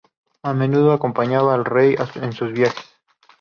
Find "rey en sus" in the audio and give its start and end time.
1.63-2.51